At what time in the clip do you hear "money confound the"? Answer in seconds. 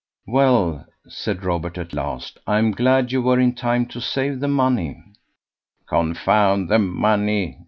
4.47-6.79